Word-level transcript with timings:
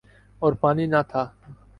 اور 0.41 0.53
پانی 0.61 0.85
نہ 0.85 1.01
تھا۔ 1.09 1.23